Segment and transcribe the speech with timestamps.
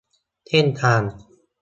[0.47, 1.01] เส้นทาง